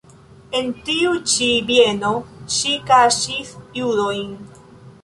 [0.59, 2.15] En tiu ĉi bieno
[2.57, 4.35] ŝi kaŝis judojn.